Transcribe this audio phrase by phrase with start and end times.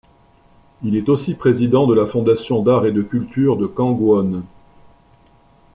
[0.81, 4.41] Il est aussi président de la fondation d'Art et de Culture de Kangwon.